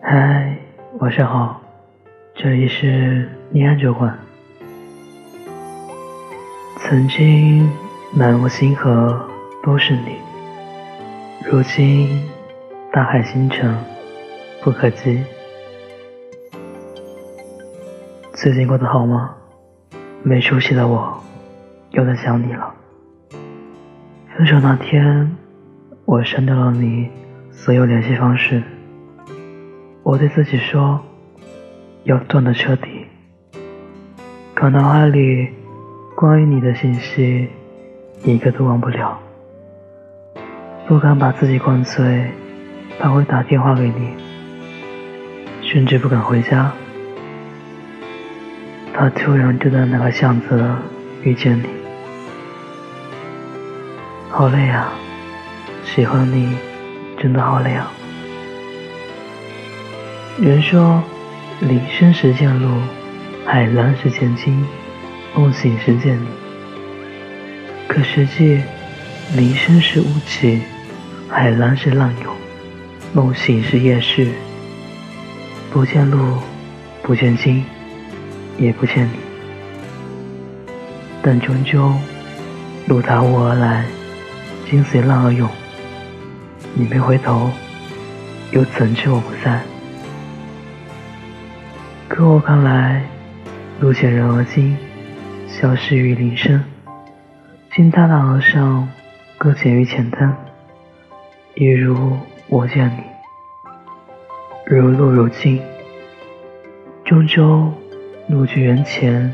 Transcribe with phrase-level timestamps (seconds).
[0.00, 0.56] 嗨，
[1.00, 1.60] 晚上好，
[2.34, 4.16] 这里是念安酒馆。
[6.76, 7.68] 曾经
[8.14, 9.28] 满目星河
[9.62, 10.16] 都是你，
[11.44, 12.28] 如今
[12.92, 13.76] 大海星辰
[14.62, 15.22] 不可及。
[18.34, 19.34] 最近过得好吗？
[20.22, 21.20] 没出息的我
[21.90, 22.72] 又在想你了。
[24.36, 25.36] 分手那天，
[26.04, 27.10] 我删掉了你
[27.50, 28.62] 所有联系方式。
[30.08, 30.98] 我对自己说，
[32.04, 33.06] 要断得彻底。
[34.54, 35.50] 可脑海里
[36.16, 37.46] 关于你的信息，
[38.24, 39.18] 一个都忘不了。
[40.86, 42.30] 不敢把自己灌醉，
[42.98, 44.14] 怕会打电话给你，
[45.60, 46.72] 甚至不敢回家。
[48.94, 50.74] 他突然就在那个巷子
[51.22, 51.66] 遇见你，
[54.30, 54.90] 好累啊！
[55.84, 56.56] 喜欢你，
[57.18, 57.92] 真的好累啊！
[60.40, 61.02] 人说，
[61.58, 62.68] 林深时见鹿，
[63.44, 64.64] 海蓝时见鲸，
[65.34, 66.26] 梦醒时见你。
[67.88, 68.60] 可实际，
[69.34, 70.62] 林深是雾起，
[71.28, 72.32] 海蓝是浪涌，
[73.12, 74.28] 梦醒是夜市。
[75.72, 76.38] 不见鹿，
[77.02, 77.64] 不见鲸，
[78.58, 79.18] 也不见你。
[81.20, 81.92] 但终究，
[82.86, 83.84] 鹿踏雾而来，
[84.70, 85.48] 鲸随浪而涌。
[86.74, 87.50] 你没回头，
[88.52, 89.60] 又怎知我不在？
[92.18, 93.00] 可我看来，
[93.78, 94.76] 路见人而今，
[95.46, 96.58] 消失于林深；
[97.70, 98.88] 惊踏浪而上，
[99.38, 100.36] 搁浅于浅滩。
[101.54, 103.04] 一如我见你，
[104.66, 105.62] 如露如镜，
[107.04, 107.72] 终究
[108.26, 109.32] 路距人前，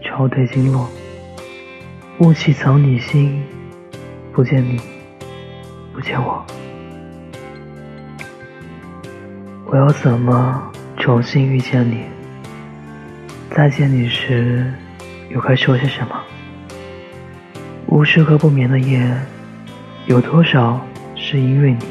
[0.00, 0.88] 潮退经落。
[2.20, 3.44] 雾气藏你心，
[4.32, 4.80] 不见你，
[5.92, 6.42] 不见我，
[9.66, 10.70] 我要怎么？
[10.96, 12.06] 重新遇见你，
[13.56, 14.68] 再见你时，
[15.30, 16.20] 又该说些什么？
[17.86, 19.08] 无数个不眠的夜，
[20.06, 20.84] 有多少
[21.14, 21.86] 是因为你？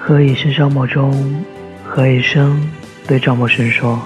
[0.00, 1.44] 何以笙箫默中，
[1.84, 2.58] 何以笙
[3.06, 4.00] 对赵默笙说：“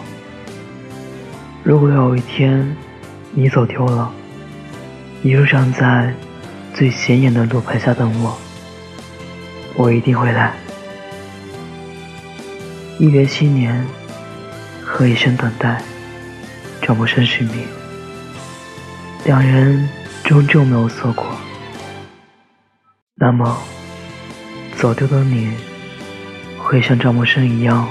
[1.63, 2.77] 如果有一天
[3.31, 4.11] 你走丢了，
[5.23, 6.13] 你就站在
[6.75, 8.37] 最显眼的路牌下等我，
[9.77, 10.53] 我一定会来。”
[13.01, 13.83] 一别七年，
[14.85, 15.83] 何以笙等待，
[16.83, 17.55] 赵默笙续命。
[19.25, 19.89] 两人
[20.23, 21.25] 终究没有错过。
[23.15, 23.57] 那么，
[24.77, 25.51] 走丢的你，
[26.59, 27.89] 会像赵默笙一样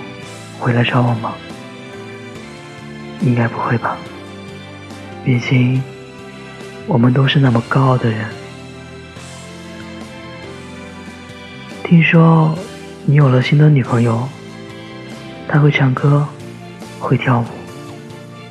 [0.60, 1.34] 回来找我吗？
[3.22, 3.98] 应该不会吧。
[5.26, 5.82] 毕竟，
[6.86, 8.28] 我们都是那么高傲的人。
[11.84, 12.56] 听说
[13.08, 14.30] 你有了新的女朋友。
[15.52, 16.24] 她会唱歌，
[17.00, 17.46] 会跳舞，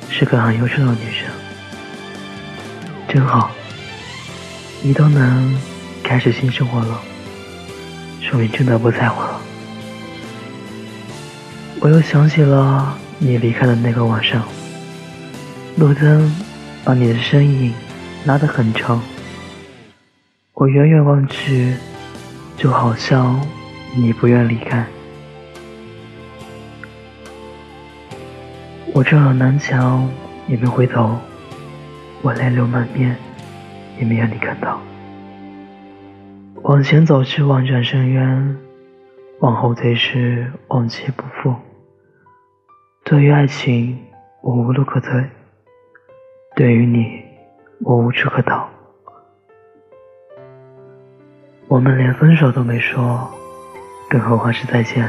[0.09, 1.25] 是个很优秀的女生，
[3.07, 3.49] 真好。
[4.81, 5.57] 你都能
[6.03, 6.99] 开始新生活了，
[8.21, 9.39] 说明真的不在乎了。
[11.79, 14.43] 我又想起了你离开的那个晚上，
[15.77, 16.35] 路灯
[16.83, 17.73] 把你的身影
[18.25, 19.01] 拉得很长，
[20.53, 21.75] 我远远望去，
[22.57, 23.39] 就好像
[23.95, 24.85] 你不愿离开。
[28.91, 30.09] 我撞了南墙，
[30.47, 31.15] 也没回头；
[32.21, 33.15] 我泪流满面，
[33.97, 34.81] 也没让你看到。
[36.63, 38.57] 往前走是万丈深渊，
[39.39, 41.55] 往后退是往劫不复。
[43.03, 43.97] 对于爱情，
[44.41, 45.23] 我无路可退；
[46.55, 47.23] 对于你，
[47.81, 48.67] 我无处可逃。
[51.67, 53.29] 我们连分手都没说，
[54.09, 55.07] 更何况是再见？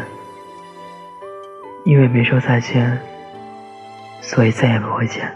[1.85, 3.01] 因为没说再见。
[4.21, 5.31] 所以再也不会见。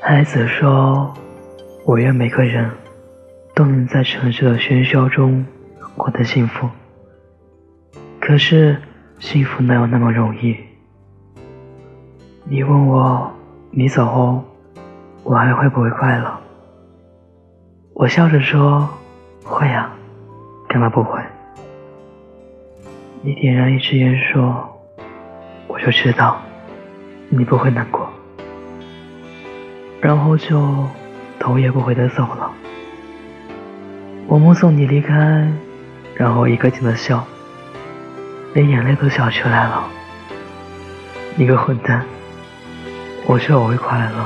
[0.00, 1.12] 孩子说
[1.84, 2.70] ：“我愿每个人
[3.54, 5.44] 都能在城市的喧嚣中
[5.96, 6.68] 过得幸福。
[8.20, 8.76] 可是
[9.18, 10.56] 幸福哪有那么容易？”
[12.50, 13.30] 你问我，
[13.70, 14.42] 你走后
[15.24, 16.38] 我还会不会快乐？
[17.92, 18.88] 我笑着说
[19.44, 19.92] ：“会啊，
[20.68, 21.20] 干嘛不会？”
[23.20, 24.66] 你点燃一支烟说
[25.78, 26.42] ：“我就知道。”
[27.30, 28.10] 你不会难过，
[30.00, 30.88] 然后就
[31.38, 32.50] 头也不回的走了。
[34.26, 35.46] 我目送你离开，
[36.14, 37.22] 然后一个劲的笑，
[38.54, 39.86] 连眼泪都笑出来了。
[41.36, 42.02] 你个混蛋！
[43.26, 44.24] 我说我会快乐，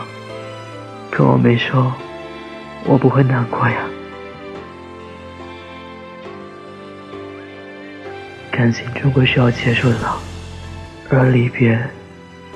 [1.11, 1.93] 可我没说
[2.85, 3.79] 我不会难过呀。
[8.53, 9.99] 感情终归是要结束的，
[11.19, 11.79] 而离别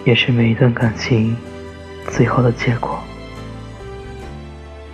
[0.05, 1.37] 也是每一段感情
[2.09, 2.99] 最后的结果。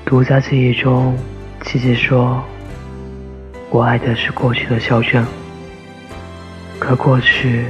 [0.04, 1.16] 独家记忆中，
[1.62, 2.42] 琪琪说
[3.70, 5.26] ：“我爱的是过去的肖战，
[6.78, 7.66] 可过去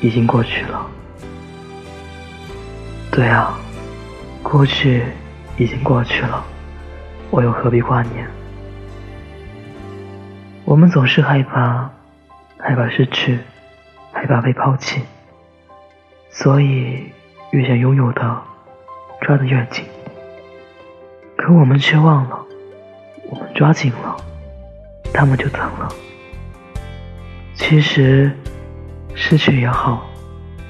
[0.00, 0.86] 已经过去了。”
[3.10, 3.58] 对啊，
[4.42, 5.02] 过去
[5.56, 6.44] 已经过去了，
[7.30, 8.26] 我又何必挂念？
[10.64, 11.90] 我们总是害怕，
[12.58, 13.38] 害怕失去，
[14.12, 15.02] 害怕被抛弃，
[16.36, 17.12] 所以
[17.52, 18.42] 越想拥有的，
[19.20, 19.84] 抓得越紧。
[21.36, 22.44] 可我们却忘了，
[23.30, 24.16] 我们抓紧了，
[25.12, 25.88] 他们就疼了。
[27.54, 28.32] 其实，
[29.14, 30.04] 失去也好，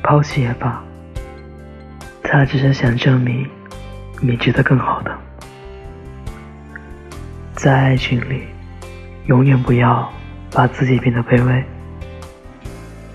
[0.02, 0.84] 抛弃也罢，
[2.22, 3.48] 他只是想证明，
[4.20, 5.18] 你值得更好的。
[7.54, 8.44] 在爱情里。
[9.26, 10.12] 永远不要
[10.52, 11.64] 把自己变得卑微，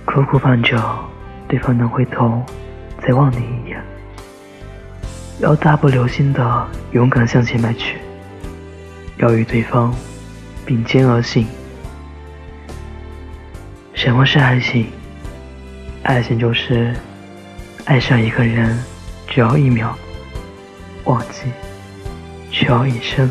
[0.05, 0.75] 苦苦盼着
[1.49, 2.43] 对方能回头
[3.01, 3.83] 再望你一眼，
[5.39, 7.97] 要大步流星的勇敢向前迈去，
[9.17, 9.91] 要与对方
[10.63, 11.47] 并肩而行。
[13.95, 14.91] 什么是爱情？
[16.03, 16.95] 爱情就是
[17.85, 18.77] 爱上一个人
[19.27, 19.97] 只要一秒，
[21.05, 21.51] 忘记
[22.51, 23.27] 却要一生。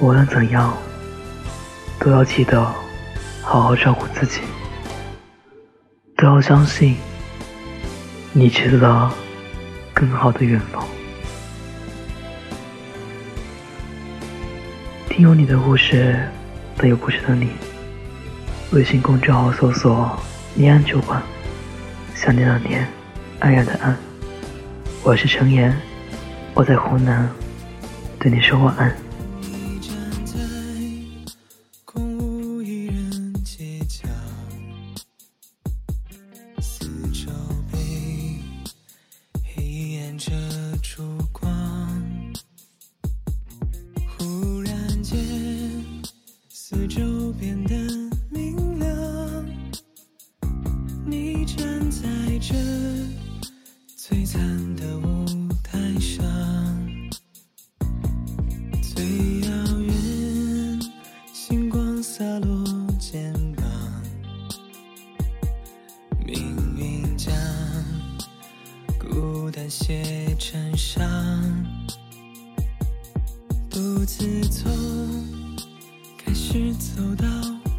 [0.00, 0.74] 无论怎样，
[2.00, 2.66] 都要记得
[3.50, 4.42] 好好照顾自己，
[6.18, 6.96] 都要相信
[8.34, 9.10] 你值得
[9.94, 10.86] 更好的远方。
[15.08, 16.28] 听有你的故事，
[16.76, 17.48] 等有故事的你。
[18.72, 20.14] 微信公众号搜索
[20.52, 21.22] “念安酒馆”，
[22.14, 22.86] 想念的念，
[23.40, 23.96] 安然的安。
[25.02, 25.74] 我是程岩，
[26.52, 27.26] 我在湖南，
[28.18, 28.94] 对你说晚安。
[54.08, 55.26] 璀璨的舞
[55.62, 56.24] 台上，
[58.80, 59.04] 最
[59.40, 60.80] 遥远
[61.34, 62.64] 星光洒落
[62.98, 63.66] 肩膀，
[66.24, 67.34] 命运将
[68.98, 71.06] 孤单写成伤，
[73.68, 74.72] 独自从
[76.16, 77.26] 开始走到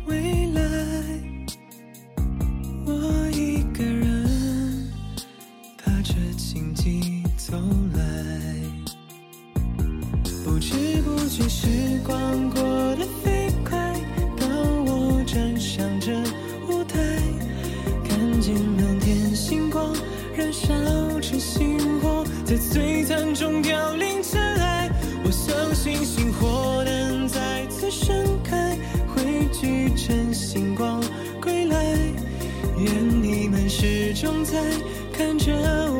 [0.05, 0.48] 未。
[12.05, 12.61] 光过
[12.95, 13.77] 得飞快，
[14.37, 14.49] 当
[14.85, 16.11] 我站上这
[16.67, 16.99] 舞台，
[18.03, 19.93] 看见满天星光
[20.35, 20.73] 燃烧
[21.19, 21.77] 着心。
[22.45, 24.89] 在璀璨中凋零尘埃，
[25.23, 28.75] 我相信星火能再次盛开，
[29.07, 30.99] 汇聚成星光
[31.39, 31.95] 归来。
[32.79, 34.59] 愿你们始终在
[35.13, 35.53] 看着
[35.93, 35.98] 我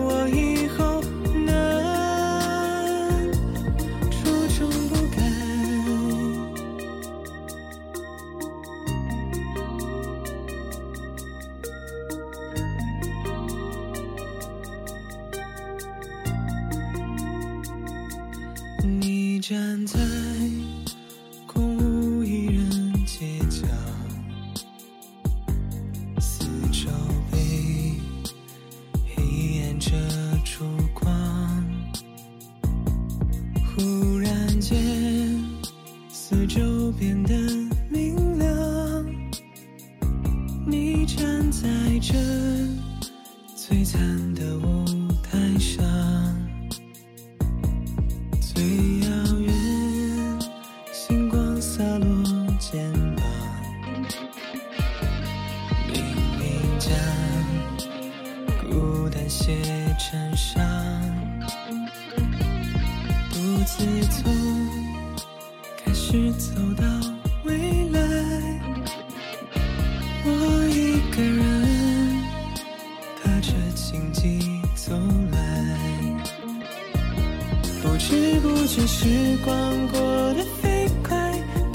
[78.87, 79.99] 时光过
[80.33, 81.15] 得飞快，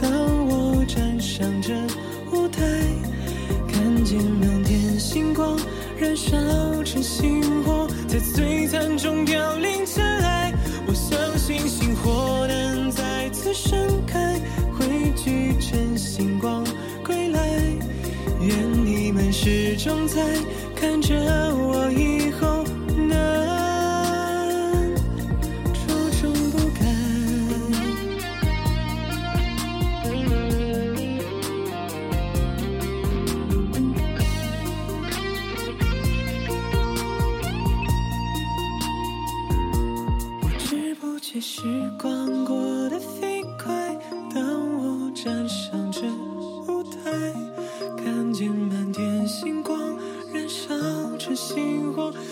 [0.00, 0.11] 当
[0.49, 1.73] 我站上这
[2.32, 2.62] 舞台，
[3.68, 5.58] 看见满天星光。
[5.96, 6.37] 燃烧
[6.82, 10.52] 成星火，在璀璨中凋零尘埃。
[10.87, 14.40] 我相信星火能再次盛开，
[14.76, 15.96] 汇聚成。
[15.96, 16.64] 星光
[17.04, 17.49] 归来。
[18.40, 20.20] 愿你们始终在
[20.75, 21.14] 看着
[21.54, 21.90] 我。
[21.92, 22.13] 一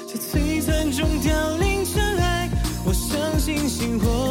[0.07, 2.49] 在璀璨中凋零尘埃，
[2.85, 4.22] 我相信星火。